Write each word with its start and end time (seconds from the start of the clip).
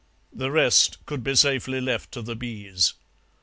The 0.33 0.49
rest 0.49 0.97
could 1.05 1.23
be 1.23 1.35
safely 1.35 1.79
left 1.79 2.11
to 2.13 2.23
the 2.23 2.35
bees. 2.35 2.95